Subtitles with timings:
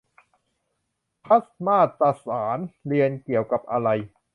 [1.25, 3.89] ทัศนมาตรศาสตร์ เรียนเกี่ยวกับอะไร